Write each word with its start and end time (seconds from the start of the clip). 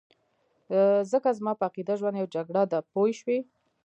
ځکه 1.11 1.29
زما 1.39 1.51
په 1.57 1.63
عقیده 1.69 1.93
ژوند 1.99 2.15
یو 2.21 2.31
جګړه 2.35 2.61
ده 2.71 2.79
پوه 2.91 3.09
شوې!. 3.19 3.39